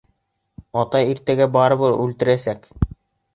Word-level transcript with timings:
Атай 0.83 1.11
иртәгә 1.13 1.47
барыбер 1.57 1.99
үлтерәсәк!.. 2.07 2.67